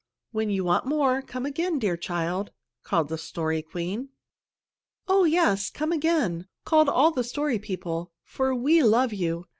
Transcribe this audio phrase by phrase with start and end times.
[0.31, 2.49] "When you want more, come again, dear child,"
[2.81, 4.09] called the Story Queen.
[5.07, 8.11] "Oh, yes, come again!" called all the Story People.
[8.23, 9.45] "For we love you!